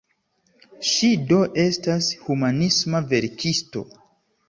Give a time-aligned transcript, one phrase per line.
[0.91, 3.89] Ŝi do estas humanisma verkisto.